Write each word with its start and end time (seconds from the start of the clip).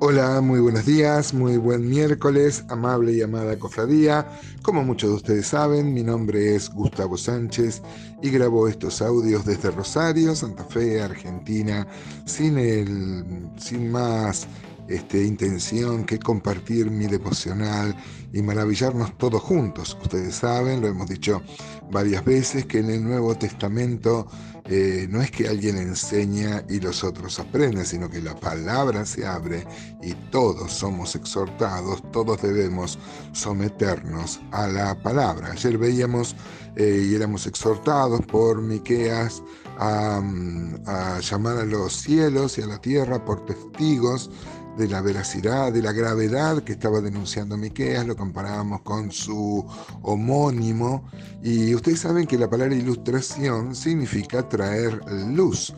Hola, 0.00 0.40
muy 0.40 0.60
buenos 0.60 0.86
días, 0.86 1.34
muy 1.34 1.56
buen 1.56 1.88
miércoles, 1.88 2.64
amable 2.68 3.14
y 3.14 3.20
amada 3.20 3.58
cofradía. 3.58 4.24
Como 4.62 4.84
muchos 4.84 5.10
de 5.10 5.16
ustedes 5.16 5.48
saben, 5.48 5.92
mi 5.92 6.04
nombre 6.04 6.54
es 6.54 6.70
Gustavo 6.70 7.16
Sánchez 7.16 7.82
y 8.22 8.30
grabo 8.30 8.68
estos 8.68 9.02
audios 9.02 9.44
desde 9.44 9.72
Rosario, 9.72 10.36
Santa 10.36 10.62
Fe, 10.62 11.02
Argentina, 11.02 11.84
sin, 12.26 12.58
el, 12.58 13.50
sin 13.56 13.90
más 13.90 14.46
este, 14.88 15.24
intención 15.24 16.04
que 16.04 16.18
compartir 16.18 16.90
mi 16.90 17.06
devocional 17.06 17.94
y 18.32 18.42
maravillarnos 18.42 19.16
todos 19.18 19.42
juntos. 19.42 19.96
Ustedes 20.02 20.36
saben, 20.36 20.80
lo 20.80 20.88
hemos 20.88 21.08
dicho 21.08 21.42
varias 21.90 22.24
veces, 22.24 22.66
que 22.66 22.78
en 22.78 22.90
el 22.90 23.04
Nuevo 23.04 23.34
Testamento 23.34 24.26
eh, 24.64 25.06
no 25.08 25.22
es 25.22 25.30
que 25.30 25.48
alguien 25.48 25.78
enseña 25.78 26.62
y 26.68 26.80
los 26.80 27.02
otros 27.02 27.38
aprenden, 27.38 27.86
sino 27.86 28.10
que 28.10 28.20
la 28.20 28.34
palabra 28.34 29.06
se 29.06 29.26
abre 29.26 29.66
y 30.02 30.12
todos 30.30 30.72
somos 30.72 31.16
exhortados, 31.16 32.02
todos 32.12 32.42
debemos 32.42 32.98
someternos 33.32 34.40
a 34.52 34.68
la 34.68 34.94
palabra. 35.02 35.52
Ayer 35.52 35.78
veíamos 35.78 36.36
eh, 36.76 37.08
y 37.10 37.14
éramos 37.14 37.46
exhortados 37.46 38.20
por 38.26 38.60
Miqueas 38.60 39.42
a, 39.78 40.20
a 40.86 41.20
llamar 41.20 41.58
a 41.58 41.64
los 41.64 41.94
cielos 41.94 42.58
y 42.58 42.62
a 42.62 42.66
la 42.66 42.78
tierra 42.78 43.24
por 43.24 43.46
testigos 43.46 44.30
de 44.78 44.86
la 44.86 45.02
veracidad, 45.02 45.72
de 45.72 45.82
la 45.82 45.92
gravedad 45.92 46.62
que 46.62 46.72
estaba 46.72 47.00
denunciando 47.00 47.56
Miqueas, 47.56 48.06
lo 48.06 48.16
comparábamos 48.16 48.82
con 48.82 49.10
su 49.10 49.66
homónimo, 50.02 51.10
y 51.42 51.74
ustedes 51.74 51.98
saben 51.98 52.28
que 52.28 52.38
la 52.38 52.48
palabra 52.48 52.76
ilustración 52.76 53.74
significa 53.74 54.48
traer 54.48 55.00
luz. 55.34 55.74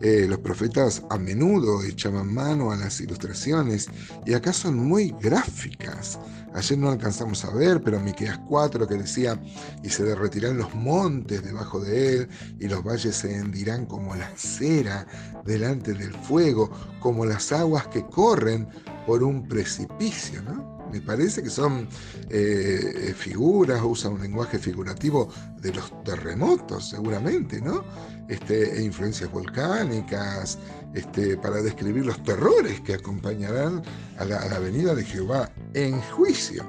Eh, 0.00 0.26
los 0.28 0.38
profetas 0.38 1.02
a 1.10 1.18
menudo 1.18 1.82
echaban 1.82 2.32
mano 2.32 2.72
a 2.72 2.76
las 2.76 3.00
ilustraciones 3.00 3.88
y 4.26 4.34
acá 4.34 4.52
son 4.52 4.76
muy 4.76 5.14
gráficas. 5.20 6.18
Ayer 6.54 6.78
no 6.78 6.90
alcanzamos 6.90 7.44
a 7.44 7.50
ver, 7.52 7.82
pero 7.82 7.98
Miqueas 7.98 8.38
4 8.48 8.86
que 8.86 8.94
decía, 8.94 9.40
y 9.82 9.88
se 9.88 10.04
derretirán 10.04 10.56
los 10.56 10.72
montes 10.74 11.42
debajo 11.42 11.80
de 11.80 12.14
él, 12.14 12.28
y 12.60 12.68
los 12.68 12.84
valles 12.84 13.16
se 13.16 13.34
hendirán 13.34 13.86
como 13.86 14.14
la 14.14 14.30
cera 14.36 15.04
delante 15.44 15.94
del 15.94 16.14
fuego, 16.14 16.70
como 17.00 17.26
las 17.26 17.50
aguas 17.50 17.88
que 17.88 18.06
corren 18.06 18.68
por 19.04 19.24
un 19.24 19.48
precipicio, 19.48 20.42
¿no? 20.42 20.73
Me 20.94 21.00
parece 21.00 21.42
que 21.42 21.50
son 21.50 21.88
eh, 22.30 23.12
figuras, 23.18 23.82
usa 23.82 24.10
un 24.10 24.22
lenguaje 24.22 24.60
figurativo 24.60 25.28
de 25.60 25.72
los 25.72 26.04
terremotos, 26.04 26.90
seguramente, 26.90 27.60
¿no? 27.60 27.82
Este, 28.28 28.78
e 28.78 28.84
influencias 28.84 29.28
volcánicas, 29.28 30.56
este, 30.94 31.36
para 31.36 31.60
describir 31.62 32.06
los 32.06 32.22
terrores 32.22 32.80
que 32.82 32.94
acompañarán 32.94 33.82
a 34.18 34.24
la 34.24 34.58
venida 34.60 34.94
de 34.94 35.04
Jehová 35.04 35.50
en 35.72 36.00
juicio. 36.00 36.64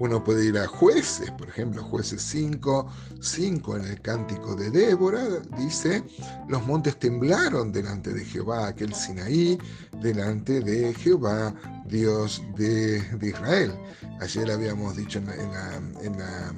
Uno 0.00 0.24
puede 0.24 0.46
ir 0.46 0.56
a 0.56 0.66
jueces, 0.66 1.30
por 1.32 1.50
ejemplo, 1.50 1.84
jueces 1.84 2.22
5, 2.22 2.90
5 3.20 3.76
en 3.76 3.84
el 3.84 4.00
cántico 4.00 4.56
de 4.56 4.70
Débora, 4.70 5.28
dice, 5.58 6.02
los 6.48 6.66
montes 6.66 6.98
temblaron 6.98 7.70
delante 7.70 8.14
de 8.14 8.24
Jehová, 8.24 8.68
aquel 8.68 8.94
Sinaí, 8.94 9.58
delante 10.00 10.62
de 10.62 10.94
Jehová, 10.94 11.54
Dios 11.84 12.42
de, 12.56 13.02
Israel. 13.20 13.74
Ayer 14.20 14.50
habíamos 14.50 14.96
dicho 14.96 15.18
en 15.18 15.28
en 15.28 16.18
la 16.18 16.54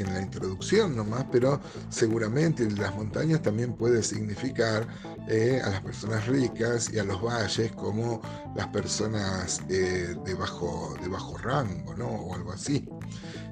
introducción 0.00 0.96
nomás, 0.96 1.26
pero 1.30 1.60
seguramente 1.88 2.62
en 2.62 2.74
las 2.76 2.94
montañas 2.94 3.42
también 3.42 3.74
puede 3.74 4.02
significar 4.02 4.86
eh, 5.28 5.60
a 5.64 5.70
las 5.70 5.80
personas 5.80 6.26
ricas 6.26 6.90
y 6.92 6.98
a 6.98 7.04
los 7.04 7.22
valles 7.22 7.72
como 7.72 8.20
las 8.54 8.68
personas 8.68 9.60
eh, 9.68 10.14
de, 10.24 10.34
bajo, 10.34 10.94
de 11.02 11.08
bajo 11.08 11.36
rango, 11.38 11.94
¿no? 11.94 12.08
O 12.08 12.34
algo 12.34 12.52
así. 12.52 12.88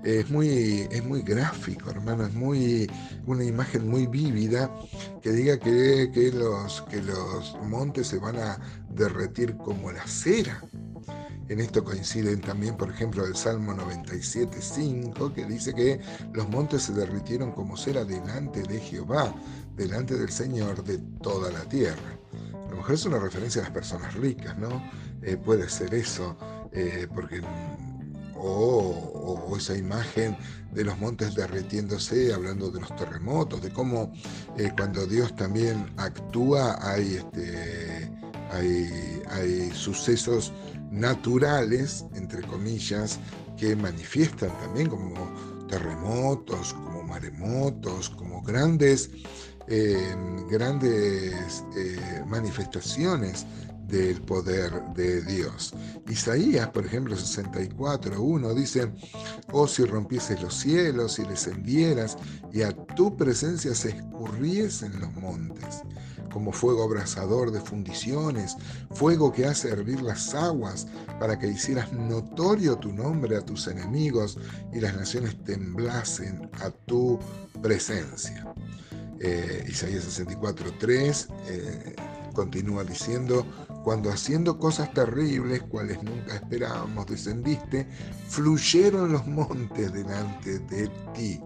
Es 0.02 0.30
muy, 0.30 0.86
es 0.90 1.04
muy 1.04 1.22
gráfico, 1.22 1.90
hermano, 1.90 2.26
es 2.26 2.34
muy, 2.34 2.90
una 3.26 3.44
imagen 3.44 3.88
muy 3.88 4.06
vívida 4.06 4.70
que 5.22 5.32
diga 5.32 5.58
que, 5.58 6.10
que, 6.12 6.30
los, 6.30 6.82
que 6.82 7.00
los 7.00 7.56
montes 7.62 8.08
se 8.08 8.18
van 8.18 8.36
a 8.36 8.58
derretir 8.90 9.56
como 9.56 9.90
la 9.90 10.06
cera. 10.06 10.62
En 11.48 11.60
esto 11.60 11.84
coinciden 11.84 12.40
también, 12.40 12.76
por 12.76 12.90
ejemplo, 12.90 13.26
el 13.26 13.36
Salmo 13.36 13.74
97.5, 13.74 15.34
que 15.34 15.44
dice 15.44 15.74
que 15.74 16.00
los 16.32 16.48
montes 16.48 16.84
se 16.84 16.94
derritieron 16.94 17.52
como 17.52 17.76
cera 17.76 18.04
delante 18.04 18.62
de 18.62 18.80
Jehová, 18.80 19.34
delante 19.76 20.16
del 20.16 20.30
Señor 20.30 20.82
de 20.84 20.98
toda 21.22 21.50
la 21.50 21.68
tierra. 21.68 22.18
A 22.66 22.70
lo 22.70 22.76
mejor 22.76 22.94
es 22.94 23.04
una 23.04 23.18
referencia 23.18 23.60
a 23.60 23.64
las 23.64 23.74
personas 23.74 24.14
ricas, 24.14 24.56
¿no? 24.58 24.82
Eh, 25.22 25.36
puede 25.36 25.68
ser 25.68 25.92
eso, 25.92 26.36
eh, 26.72 27.06
porque 27.14 27.42
o, 28.36 29.54
esa 29.56 29.76
imagen 29.76 30.36
de 30.72 30.84
los 30.84 30.98
montes 30.98 31.34
derritiéndose, 31.34 32.32
hablando 32.32 32.70
de 32.70 32.80
los 32.80 32.94
terremotos, 32.96 33.62
de 33.62 33.70
cómo 33.70 34.12
eh, 34.56 34.70
cuando 34.76 35.06
Dios 35.06 35.34
también 35.36 35.92
actúa 35.96 36.78
hay, 36.80 37.16
este, 37.16 38.10
hay, 38.50 39.22
hay 39.30 39.70
sucesos 39.72 40.52
naturales, 40.90 42.04
entre 42.14 42.42
comillas, 42.42 43.18
que 43.56 43.76
manifiestan 43.76 44.50
también 44.60 44.88
como 44.88 45.14
terremotos, 45.68 46.74
como 46.74 47.02
maremotos, 47.02 48.10
como 48.10 48.42
grandes, 48.42 49.10
eh, 49.68 50.14
grandes 50.50 51.64
eh, 51.76 52.22
manifestaciones 52.26 53.46
del 53.86 54.20
poder 54.22 54.72
de 54.94 55.22
Dios. 55.22 55.72
Isaías, 56.08 56.68
por 56.68 56.86
ejemplo, 56.86 57.14
64.1 57.16 58.54
dice, 58.54 58.90
oh 59.52 59.68
si 59.68 59.84
rompieses 59.84 60.40
los 60.42 60.54
cielos 60.54 61.18
y 61.18 61.24
descendieras 61.24 62.16
y 62.52 62.62
a 62.62 62.72
tu 62.72 63.16
presencia 63.16 63.74
se 63.74 63.90
escurriesen 63.90 64.98
los 65.00 65.12
montes 65.14 65.82
como 66.34 66.50
fuego 66.50 66.82
abrasador 66.82 67.52
de 67.52 67.60
fundiciones, 67.60 68.56
fuego 68.90 69.32
que 69.32 69.46
hace 69.46 69.68
hervir 69.68 70.02
las 70.02 70.34
aguas, 70.34 70.88
para 71.20 71.38
que 71.38 71.46
hicieras 71.46 71.92
notorio 71.92 72.76
tu 72.76 72.92
nombre 72.92 73.36
a 73.36 73.40
tus 73.40 73.68
enemigos 73.68 74.36
y 74.72 74.80
las 74.80 74.96
naciones 74.96 75.36
temblasen 75.44 76.50
a 76.60 76.70
tu 76.70 77.20
presencia. 77.62 78.52
Eh, 79.20 79.64
Isaías 79.68 80.04
64.3 80.20 81.28
eh, 81.46 81.96
continúa 82.34 82.82
diciendo, 82.82 83.46
cuando 83.84 84.10
haciendo 84.10 84.58
cosas 84.58 84.92
terribles, 84.92 85.62
cuales 85.62 86.02
nunca 86.02 86.34
esperábamos, 86.34 87.06
descendiste, 87.06 87.86
fluyeron 88.28 89.12
los 89.12 89.24
montes 89.24 89.92
delante 89.92 90.58
de 90.58 90.88
ti 91.14 91.40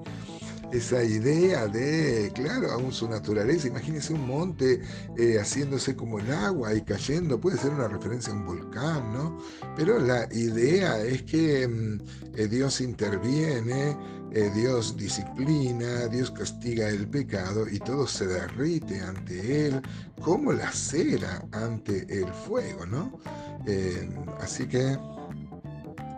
esa 0.73 1.03
idea 1.03 1.67
de, 1.67 2.31
claro, 2.35 2.71
aún 2.71 2.93
su 2.93 3.09
naturaleza. 3.09 3.69
Imagínense 3.69 4.13
un 4.13 4.27
monte 4.27 4.83
eh, 5.17 5.39
haciéndose 5.39 5.97
como 5.97 6.19
el 6.19 6.31
agua 6.33 6.75
y 6.75 6.83
cayendo, 6.83 7.41
puede 7.41 7.59
ser 7.59 7.71
una 7.71 7.89
referencia 7.89 8.33
a 8.33 8.37
un 8.37 8.47
volcán, 8.47 9.13
¿no? 9.13 9.39
Pero 9.77 9.99
la 9.99 10.29
idea 10.33 11.03
es 11.03 11.23
que 11.23 11.67
mm, 11.67 12.01
eh, 12.37 12.49
Dios 12.49 12.81
interviene, 12.81 13.97
eh, 14.33 14.51
Dios 14.55 14.97
disciplina, 14.97 16.07
Dios 16.09 16.31
castiga 16.31 16.89
el 16.89 17.09
pecado 17.09 17.67
y 17.69 17.79
todo 17.79 18.07
se 18.07 18.27
derrite 18.27 19.01
ante 19.01 19.67
Él 19.67 19.81
como 20.21 20.53
la 20.53 20.71
cera 20.71 21.43
ante 21.53 22.07
el 22.11 22.33
fuego, 22.33 22.87
¿no? 22.87 23.19
así 24.41 24.67
que 24.67 24.97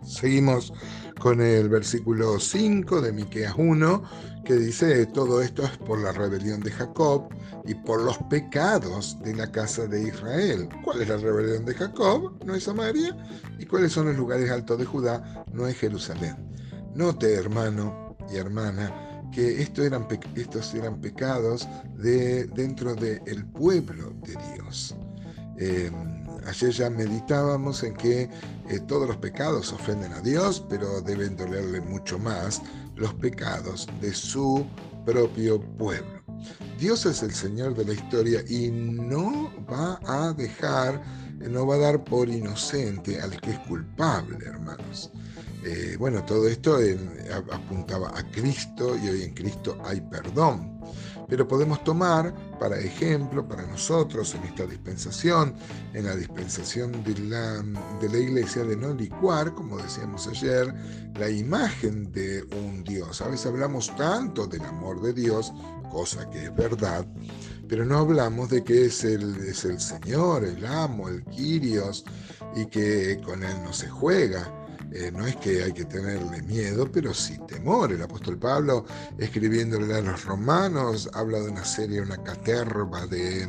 seguimos 0.02 0.72
con 1.20 1.40
el 1.40 1.68
versículo 1.68 2.40
5 2.40 3.00
de 3.00 3.12
Miqueas 3.12 3.54
1 3.56 4.02
que 4.44 4.54
dice, 4.56 5.06
todo 5.06 5.42
esto 5.42 5.62
es 5.62 5.76
por 5.78 6.00
la 6.00 6.12
rebelión 6.12 6.60
de 6.60 6.70
Jacob 6.70 7.28
y 7.66 7.74
por 7.74 8.02
los 8.02 8.18
pecados 8.30 9.16
de 9.22 9.34
la 9.34 9.50
casa 9.52 9.86
de 9.86 10.08
Israel. 10.08 10.68
¿Cuál 10.82 11.02
es 11.02 11.08
la 11.08 11.18
rebelión 11.18 11.64
de 11.64 11.74
Jacob? 11.74 12.32
No 12.44 12.54
es 12.54 12.64
Samaria. 12.64 13.16
¿Y 13.58 13.66
cuáles 13.66 13.92
son 13.92 14.06
los 14.06 14.16
lugares 14.16 14.50
altos 14.50 14.78
de 14.78 14.86
Judá? 14.86 15.44
No 15.52 15.66
es 15.66 15.76
Jerusalén. 15.76 16.36
Note, 16.94 17.32
hermano 17.34 18.16
y 18.32 18.38
hermana, 18.38 18.92
que 19.32 19.62
esto 19.62 19.84
eran 19.84 20.08
estos 20.34 20.74
eran 20.74 21.00
pecados 21.00 21.68
de, 21.96 22.46
dentro 22.46 22.94
del 22.94 23.44
pueblo 23.46 24.12
de 24.24 24.36
Dios. 24.54 24.96
Em, 25.58 26.19
ayer 26.46 26.70
ya 26.70 26.90
meditábamos 26.90 27.82
en 27.82 27.94
que 27.94 28.22
eh, 28.68 28.80
todos 28.86 29.08
los 29.08 29.16
pecados 29.16 29.72
ofenden 29.72 30.12
a 30.12 30.20
Dios, 30.20 30.64
pero 30.68 31.00
deben 31.00 31.36
dolerle 31.36 31.80
mucho 31.80 32.18
más 32.18 32.62
los 32.96 33.12
pecados 33.14 33.88
de 34.00 34.12
su 34.12 34.66
propio 35.04 35.60
pueblo. 35.78 36.20
Dios 36.78 37.04
es 37.06 37.22
el 37.22 37.32
Señor 37.32 37.74
de 37.74 37.84
la 37.84 37.92
historia 37.92 38.42
y 38.48 38.70
no 38.70 39.52
va 39.70 40.00
a 40.06 40.32
dejar, 40.32 41.02
no 41.38 41.66
va 41.66 41.74
a 41.74 41.78
dar 41.78 42.04
por 42.04 42.28
inocente 42.28 43.20
al 43.20 43.38
que 43.40 43.50
es 43.50 43.58
culpable, 43.60 44.38
hermanos. 44.46 45.10
Eh, 45.64 45.96
bueno, 45.98 46.24
todo 46.24 46.48
esto 46.48 46.78
apuntaba 47.52 48.08
a 48.18 48.22
Cristo 48.30 48.96
y 48.96 49.08
hoy 49.08 49.22
en 49.24 49.34
Cristo 49.34 49.76
hay 49.84 50.00
perdón. 50.00 50.80
Pero 51.30 51.46
podemos 51.46 51.82
tomar, 51.84 52.34
para 52.58 52.78
ejemplo, 52.78 53.46
para 53.46 53.64
nosotros 53.66 54.34
en 54.34 54.42
esta 54.42 54.66
dispensación, 54.66 55.54
en 55.94 56.04
la 56.04 56.16
dispensación 56.16 57.04
de 57.04 57.16
la, 57.20 57.62
de 58.00 58.08
la 58.08 58.18
iglesia, 58.18 58.64
de 58.64 58.76
no 58.76 58.92
licuar, 58.92 59.54
como 59.54 59.78
decíamos 59.78 60.26
ayer, 60.26 60.74
la 61.14 61.30
imagen 61.30 62.10
de 62.10 62.42
un 62.60 62.82
Dios. 62.82 63.22
A 63.22 63.28
veces 63.28 63.46
hablamos 63.46 63.94
tanto 63.96 64.48
del 64.48 64.62
amor 64.62 65.00
de 65.00 65.12
Dios, 65.12 65.52
cosa 65.88 66.28
que 66.30 66.46
es 66.46 66.56
verdad, 66.56 67.06
pero 67.68 67.84
no 67.84 67.98
hablamos 67.98 68.50
de 68.50 68.64
que 68.64 68.86
es 68.86 69.04
el, 69.04 69.36
es 69.36 69.64
el 69.64 69.78
Señor, 69.78 70.44
el 70.44 70.66
amo, 70.66 71.08
el 71.08 71.24
Kyrios, 71.26 72.04
y 72.56 72.66
que 72.66 73.20
con 73.24 73.44
Él 73.44 73.54
no 73.62 73.72
se 73.72 73.88
juega. 73.88 74.59
Eh, 74.92 75.10
no 75.12 75.26
es 75.26 75.36
que 75.36 75.62
hay 75.62 75.72
que 75.72 75.84
tenerle 75.84 76.42
miedo, 76.42 76.90
pero 76.90 77.14
sí 77.14 77.38
temor. 77.46 77.92
El 77.92 78.02
apóstol 78.02 78.38
Pablo, 78.38 78.84
escribiéndole 79.18 79.94
a 79.94 80.00
los 80.00 80.24
romanos, 80.24 81.08
habla 81.14 81.38
de 81.40 81.50
una 81.50 81.64
serie, 81.64 82.00
una 82.00 82.22
caterva 82.22 83.06
de, 83.06 83.46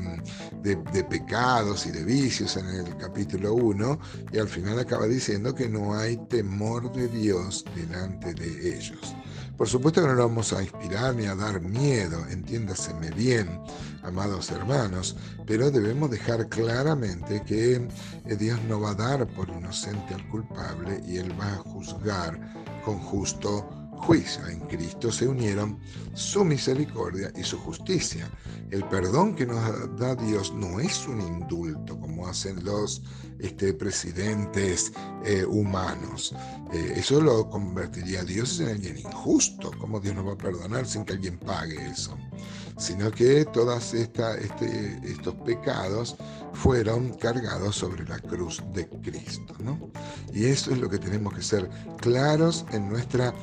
de, 0.62 1.04
pecados 1.04 1.86
y 1.88 1.92
de 1.92 2.04
vicios 2.04 2.58
en 2.58 2.68
el 2.68 2.98
capítulo 2.98 3.54
1, 3.56 4.00
y 4.32 4.38
al 4.38 4.48
final 4.48 4.80
acaba 4.80 5.08
diciendo 5.08 5.56
que 5.56 5.68
no 5.68 5.96
hay 5.98 6.18
temor 6.28 6.92
de 6.94 7.08
Dios 7.08 7.66
delante 7.76 8.34
de 8.34 8.78
ellos. 8.78 9.16
Por 9.62 9.70
supuesto 9.70 10.02
que 10.02 10.08
no 10.08 10.16
lo 10.16 10.28
vamos 10.28 10.54
a 10.54 10.64
inspirar 10.64 11.14
ni 11.14 11.28
a 11.28 11.36
dar 11.36 11.62
miedo, 11.62 12.26
entiéndaseme 12.32 13.12
bien, 13.12 13.62
amados 14.02 14.50
hermanos, 14.50 15.16
pero 15.46 15.70
debemos 15.70 16.10
dejar 16.10 16.50
claramente 16.50 17.44
que 17.44 17.76
eh, 17.76 18.36
Dios 18.40 18.60
no 18.68 18.82
va 18.82 18.90
a 18.90 18.96
dar 18.96 19.28
por 19.28 19.48
inocente 19.50 20.16
al 20.16 20.28
culpable 20.30 21.04
y 21.08 21.18
Él 21.18 21.40
va 21.40 21.54
a 21.54 21.58
juzgar 21.58 22.40
con 22.84 22.98
justo 22.98 23.81
juicio. 24.02 24.46
En 24.48 24.60
Cristo 24.62 25.12
se 25.12 25.28
unieron 25.28 25.80
su 26.14 26.44
misericordia 26.44 27.32
y 27.36 27.44
su 27.44 27.58
justicia. 27.60 28.30
El 28.72 28.84
perdón 28.86 29.36
que 29.36 29.46
nos 29.46 29.98
da 29.98 30.16
Dios 30.16 30.54
no 30.54 30.80
es 30.80 31.08
un 31.08 31.22
indulto 31.22 32.00
como 32.00 32.28
hacen 32.28 32.64
los 32.64 33.02
este, 33.40 33.74
presidentes 33.74 34.92
eh, 35.26 35.46
humanos. 35.46 36.34
Eh, 36.74 36.94
eso 36.96 37.22
lo 37.22 37.50
convertiría 37.50 38.22
a 38.22 38.24
Dios 38.24 38.60
en 38.60 38.70
alguien 38.70 38.98
injusto. 38.98 39.72
¿Cómo 39.80 40.00
Dios 40.00 40.16
nos 40.16 40.28
va 40.28 40.34
a 40.34 40.38
perdonar 40.38 40.86
sin 40.88 41.06
que 41.06 41.14
alguien 41.14 41.38
pague 41.40 41.76
eso? 41.88 42.18
Sino 42.78 43.12
que 43.12 43.46
todos 43.46 43.94
este, 43.94 45.00
estos 45.04 45.36
pecados 45.46 46.16
fueron 46.54 47.14
cargados 47.14 47.76
sobre 47.76 48.08
la 48.08 48.20
cruz 48.20 48.64
de 48.74 48.88
Cristo. 49.02 49.54
¿no? 49.60 49.92
Y 50.34 50.46
eso 50.46 50.72
es 50.72 50.80
lo 50.80 50.90
que 50.90 50.98
tenemos 50.98 51.34
que 51.34 51.42
ser 51.42 51.70
claros 51.98 52.66
en 52.72 52.90
nuestra 52.90 53.34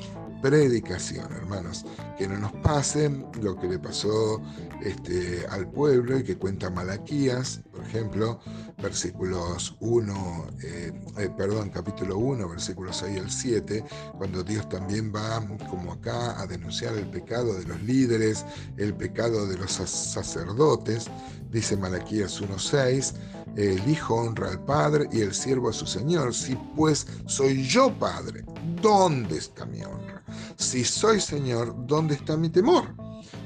predicación, 0.41 1.31
hermanos. 1.31 1.85
Que 2.17 2.27
no 2.27 2.37
nos 2.37 2.51
pase 2.53 3.09
lo 3.41 3.57
que 3.57 3.67
le 3.67 3.79
pasó 3.79 4.41
este, 4.81 5.45
al 5.49 5.69
pueblo 5.69 6.17
y 6.17 6.23
que 6.23 6.37
cuenta 6.37 6.69
Malaquías, 6.69 7.61
por 7.71 7.83
ejemplo, 7.83 8.39
versículos 8.81 9.75
1, 9.79 10.47
eh, 10.63 10.91
eh, 11.17 11.29
perdón, 11.37 11.69
capítulo 11.69 12.17
1, 12.17 12.49
versículos 12.49 12.97
6 12.97 13.19
al 13.19 13.31
7, 13.31 13.85
cuando 14.17 14.43
Dios 14.43 14.67
también 14.69 15.13
va, 15.13 15.41
como 15.69 15.93
acá, 15.93 16.39
a 16.39 16.47
denunciar 16.47 16.95
el 16.95 17.09
pecado 17.09 17.53
de 17.53 17.65
los 17.65 17.81
líderes, 17.83 18.45
el 18.77 18.93
pecado 18.93 19.47
de 19.47 19.57
los 19.57 19.71
sacerdotes, 19.71 21.07
dice 21.51 21.77
Malaquías 21.77 22.41
1.6, 22.41 23.13
el 23.55 23.89
Hijo 23.89 24.15
honra 24.15 24.49
al 24.49 24.63
Padre 24.63 25.07
y 25.11 25.21
el 25.21 25.33
siervo 25.33 25.69
a 25.69 25.73
su 25.73 25.85
Señor. 25.85 26.33
Si 26.33 26.55
pues 26.75 27.07
soy 27.25 27.67
yo 27.67 27.93
Padre, 27.97 28.43
¿dónde 28.81 29.37
está 29.37 29.65
mi 29.65 29.81
honra? 29.83 30.18
Si 30.57 30.83
soy 30.83 31.19
Señor, 31.19 31.75
¿dónde 31.87 32.15
está 32.15 32.37
mi 32.37 32.49
temor? 32.49 32.85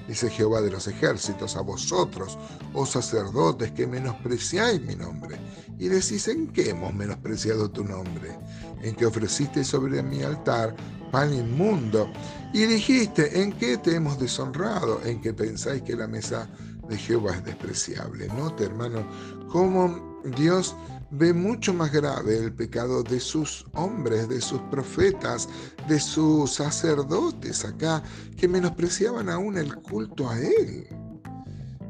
Dice 0.08 0.30
Jehová 0.30 0.62
de 0.62 0.72
los 0.72 0.88
ejércitos, 0.88 1.56
a 1.56 1.62
vosotros, 1.62 2.38
oh 2.74 2.86
sacerdotes, 2.86 3.72
que 3.72 3.88
menospreciáis 3.88 4.82
mi 4.82 4.96
nombre. 4.96 5.40
Y 5.80 5.88
decís, 5.88 6.28
¿en 6.28 6.48
qué 6.48 6.72
hemos 6.72 6.94
menospreciado 6.94 7.72
tu 7.72 7.84
nombre? 7.84 8.38
En 8.82 8.96
que 8.96 9.06
ofreciste 9.06 9.64
sobre 9.64 10.04
mi 10.04 10.22
altar 10.22 10.76
pan 11.12 11.34
inmundo. 11.34 12.12
Y 12.54 12.66
dijiste, 12.66 13.42
¿en 13.42 13.54
qué 13.54 13.78
te 13.78 13.96
hemos 13.96 14.20
deshonrado? 14.20 15.02
En 15.06 15.22
que 15.22 15.34
pensáis 15.34 15.82
que 15.84 15.96
la 15.96 16.08
mesa 16.08 16.50
de 16.90 16.98
Jehová 16.98 17.36
es 17.36 17.46
despreciable. 17.46 18.28
Note, 18.28 18.66
hermano, 18.66 19.08
cómo 19.50 20.22
Dios 20.36 20.76
ve 21.14 21.34
mucho 21.34 21.74
más 21.74 21.92
grave 21.92 22.38
el 22.38 22.54
pecado 22.54 23.04
de 23.04 23.20
sus 23.20 23.66
hombres, 23.74 24.28
de 24.28 24.42
sus 24.42 24.60
profetas, 24.72 25.48
de 25.88 26.00
sus 26.00 26.56
sacerdotes 26.56 27.64
acá, 27.66 28.04
que 28.36 28.48
menospreciaban 28.48 29.30
aún 29.30 29.58
el 29.58 29.76
culto 29.76 30.30
a 30.30 30.40
Él. 30.40 30.88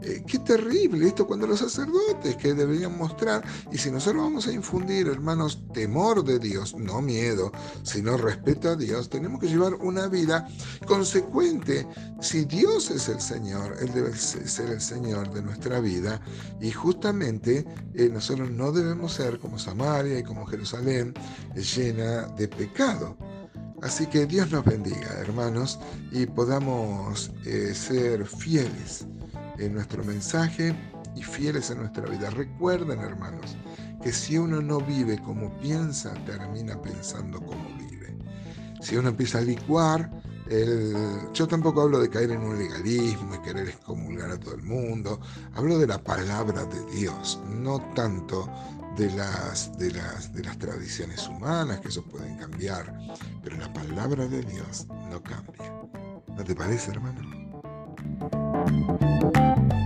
Eh, 0.06 0.22
qué 0.28 0.38
terrible 0.40 1.08
esto 1.08 1.26
cuando 1.26 1.48
los 1.48 1.60
sacerdotes 1.60 2.36
que 2.36 2.54
deberían 2.54 2.98
mostrar, 2.98 3.42
y 3.72 3.78
si 3.78 3.90
nosotros 3.90 4.24
vamos 4.24 4.48
a 4.48 4.52
infundir, 4.52 5.08
hermanos, 5.08 5.62
temor 5.74 6.26
de 6.26 6.40
Dios, 6.40 6.76
no 6.76 7.02
miedo, 7.02 7.54
sino 7.84 8.18
respeto 8.18 8.72
a 8.72 8.76
Dios, 8.76 9.10
tenemos 9.10 9.40
que 9.40 9.48
llevar 9.48 9.76
una 9.76 10.08
vida 10.08 10.46
consecuente. 10.86 11.88
Si 12.20 12.44
Dios 12.44 12.92
es 12.92 13.08
el 13.08 13.22
Señor, 13.22 13.78
Él 13.80 13.94
debe 13.94 14.14
ser 14.14 14.72
el 14.72 14.82
Señor 14.82 15.34
de 15.34 15.42
nuestra 15.42 15.80
vida, 15.80 16.20
y 16.60 16.72
justamente 16.72 17.66
eh, 17.94 18.10
nosotros 18.12 18.52
no 18.52 18.74
debemos 18.74 19.14
ser 19.14 19.40
como 19.40 19.58
Samaria 19.58 20.20
y 20.20 20.24
como 20.24 20.46
Jerusalén, 20.46 21.14
llena 21.56 22.28
de 22.36 22.50
pecado. 22.50 23.16
Así 23.82 24.06
que 24.08 24.26
Dios 24.26 24.52
nos 24.52 24.66
bendiga, 24.66 25.20
hermanos, 25.20 25.80
y 26.12 26.26
podamos 26.26 27.32
eh, 27.46 27.74
ser 27.74 28.26
fieles 28.26 29.06
en 29.58 29.74
nuestro 29.74 30.04
mensaje 30.04 30.76
y 31.16 31.24
fieles 31.24 31.70
en 31.70 31.80
nuestra 31.80 32.06
vida. 32.10 32.30
Recuerden, 32.30 33.00
hermanos, 33.00 33.56
que 34.02 34.12
si 34.12 34.38
uno 34.38 34.62
no 34.62 34.80
vive 34.80 35.20
como 35.20 35.56
piensa, 35.60 36.14
termina 36.26 36.82
pensando 36.82 37.40
como 37.40 37.64
vive. 37.78 38.18
Si 38.82 38.96
uno 38.98 39.10
empieza 39.10 39.38
a 39.40 39.42
licuar, 39.42 40.12
yo 41.34 41.48
tampoco 41.48 41.82
hablo 41.82 42.00
de 42.00 42.10
caer 42.10 42.32
en 42.32 42.42
un 42.42 42.58
legalismo 42.58 43.36
y 43.36 43.40
querer 43.40 43.70
excomulgar 43.70 44.32
a 44.32 44.40
todo 44.40 44.56
el 44.56 44.64
mundo. 44.64 45.20
Hablo 45.56 45.78
de 45.80 45.88
la 45.88 45.98
palabra 45.98 46.66
de 46.66 46.86
Dios, 46.92 47.40
no 47.50 47.80
tanto 47.94 48.50
de 48.98 49.10
las, 49.12 49.76
de 49.78 49.92
las, 49.92 50.34
de 50.34 50.44
las 50.44 50.58
tradiciones 50.58 51.28
humanas, 51.28 51.80
que 51.80 51.88
eso 51.88 52.04
pueden 52.04 52.38
cambiar, 52.38 52.94
pero 53.44 53.58
la 53.58 53.72
palabra 53.72 54.28
de 54.28 54.44
Dios 54.44 54.86
no 55.10 55.22
cambia. 55.24 55.72
¿No 56.28 56.44
te 56.44 56.54
parece, 56.54 56.92
hermano? 56.92 57.43
thank 58.66 59.74
you 59.74 59.83